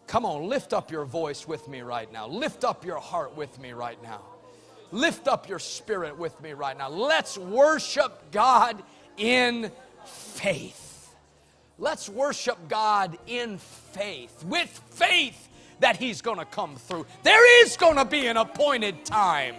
[0.08, 2.28] Come on, lift up your voice with me right now.
[2.28, 4.22] Lift up your heart with me right now.
[4.92, 6.90] Lift up your spirit with me right now.
[6.90, 8.82] Let's worship God
[9.18, 9.72] in
[10.06, 11.14] faith.
[11.80, 15.50] Let's worship God in faith, with faith
[15.80, 17.06] that He's to come through.
[17.24, 19.56] There is to be an appointed time.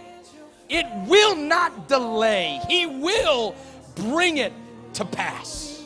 [0.69, 3.55] It will not delay, He will
[3.95, 4.53] bring it
[4.93, 5.83] to pass.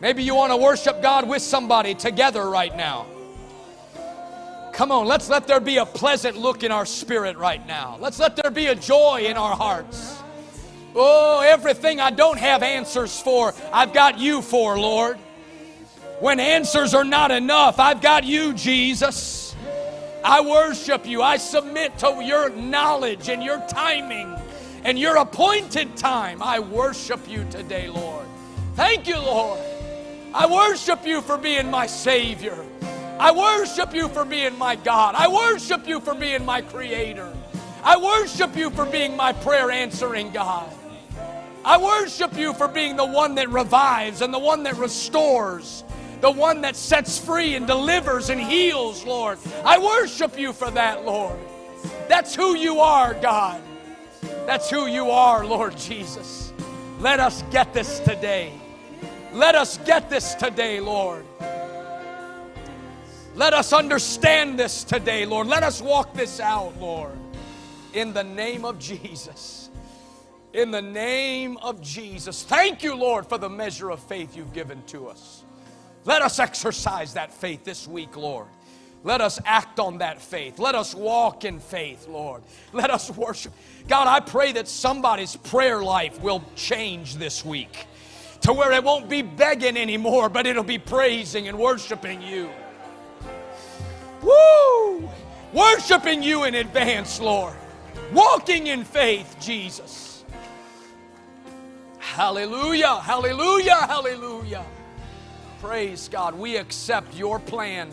[0.00, 3.06] Maybe you want to worship God with somebody together right now.
[4.72, 7.96] Come on, let's let there be a pleasant look in our spirit right now.
[8.00, 10.20] Let's let there be a joy in our hearts.
[10.96, 15.16] Oh, everything I don't have answers for, I've got you for, Lord.
[16.20, 19.43] When answers are not enough, I've got you, Jesus.
[20.24, 21.20] I worship you.
[21.20, 24.34] I submit to your knowledge and your timing
[24.82, 26.42] and your appointed time.
[26.42, 28.26] I worship you today, Lord.
[28.74, 29.60] Thank you, Lord.
[30.32, 32.56] I worship you for being my Savior.
[33.18, 35.14] I worship you for being my God.
[35.14, 37.30] I worship you for being my Creator.
[37.82, 40.72] I worship you for being my prayer answering God.
[41.66, 45.84] I worship you for being the one that revives and the one that restores,
[46.24, 49.38] the one that sets free and delivers and heals, Lord.
[49.62, 51.38] I worship you for that, Lord.
[52.08, 53.60] That's who you are, God.
[54.46, 56.54] That's who you are, Lord Jesus.
[56.98, 58.54] Let us get this today.
[59.34, 61.26] Let us get this today, Lord.
[63.34, 65.46] Let us understand this today, Lord.
[65.46, 67.18] Let us walk this out, Lord.
[67.92, 69.68] In the name of Jesus.
[70.54, 72.44] In the name of Jesus.
[72.44, 75.43] Thank you, Lord, for the measure of faith you've given to us.
[76.04, 78.46] Let us exercise that faith this week, Lord.
[79.04, 80.58] Let us act on that faith.
[80.58, 82.42] Let us walk in faith, Lord.
[82.72, 83.52] Let us worship.
[83.86, 87.86] God, I pray that somebody's prayer life will change this week
[88.40, 92.50] to where it won't be begging anymore, but it'll be praising and worshiping you.
[94.22, 95.08] Woo!
[95.52, 97.54] Worshiping you in advance, Lord.
[98.12, 100.24] Walking in faith, Jesus.
[101.98, 104.64] Hallelujah, hallelujah, hallelujah.
[105.64, 106.34] Praise God.
[106.34, 107.90] We accept your plan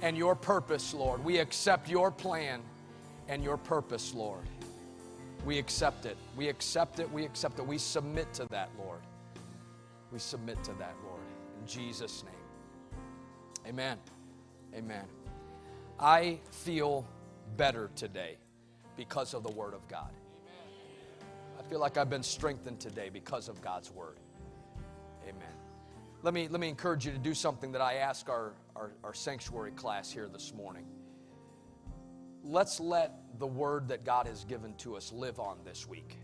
[0.00, 1.22] and your purpose, Lord.
[1.22, 2.62] We accept your plan
[3.28, 4.46] and your purpose, Lord.
[5.44, 6.16] We accept it.
[6.34, 7.12] We accept it.
[7.12, 7.66] We accept it.
[7.66, 9.00] We submit to that, Lord.
[10.12, 11.20] We submit to that, Lord.
[11.60, 12.98] In Jesus' name.
[13.68, 13.98] Amen.
[14.74, 15.04] Amen.
[16.00, 17.06] I feel
[17.58, 18.38] better today
[18.96, 20.10] because of the Word of God.
[21.58, 24.20] I feel like I've been strengthened today because of God's Word.
[26.24, 29.12] Let me, let me encourage you to do something that I ask our, our, our
[29.12, 30.86] sanctuary class here this morning.
[32.42, 36.16] Let's let the Word that God has given to us live on this week.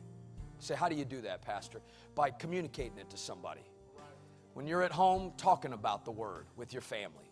[0.58, 1.82] say, how do you do that, Pastor?
[2.14, 3.60] By communicating it to somebody.
[4.54, 7.30] When you're at home, talking about the Word with your family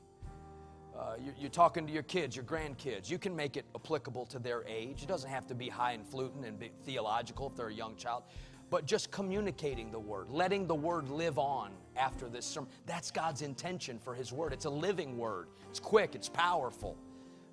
[0.99, 3.09] uh, you're, you're, talking to your kids, your grandkids.
[3.09, 5.03] You can make it applicable to their age.
[5.03, 8.25] It doesn't have to be high and fluting and theological if they're a young child,
[8.71, 12.71] but just communicating the word, letting the word live on after this sermon.
[12.87, 14.53] That's God's intention for His word.
[14.53, 15.49] It's a living word.
[15.71, 16.15] It's quick.
[16.15, 16.97] It's powerful.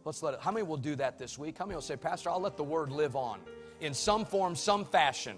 [0.04, 0.42] Let's let it.
[0.42, 1.58] How many will do that this week?
[1.58, 3.40] How many will say, Pastor, I'll let the word live on
[3.80, 5.38] in some form, some fashion,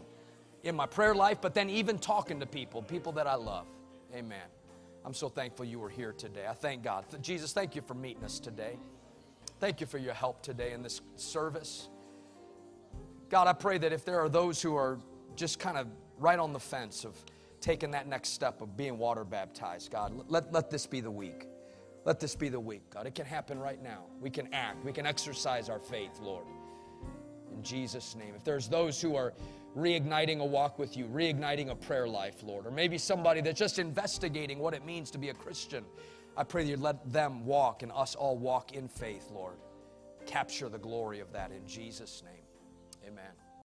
[0.64, 3.68] in my prayer life, but then even talking to people, people that I love.
[4.14, 4.46] Amen.
[5.06, 6.46] I'm so thankful you were here today.
[6.48, 7.06] I thank God.
[7.22, 8.78] Jesus, thank you for meeting us today.
[9.60, 11.90] Thank you for your help today in this service.
[13.30, 15.00] God, I pray that if there are those who are
[15.38, 17.16] just kind of right on the fence of
[17.62, 21.48] taking that next step of being water baptized, God, let, let this be the week.
[22.06, 23.06] Let this be the week, God.
[23.06, 24.04] It can happen right now.
[24.22, 26.46] We can act, we can exercise our faith, Lord.
[27.54, 28.34] In Jesus' name.
[28.36, 29.34] If there's those who are
[29.76, 32.66] reigniting a walk with you, reigniting a prayer life, Lord.
[32.66, 35.84] Or maybe somebody that's just investigating what it means to be a Christian.
[36.36, 39.58] I pray that you let them walk and us all walk in faith, Lord.
[40.26, 42.44] Capture the glory of that in Jesus' name.
[43.06, 43.37] Amen.